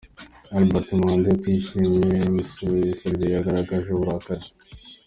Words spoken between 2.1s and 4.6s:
imisifurire yagaragazaga uburakari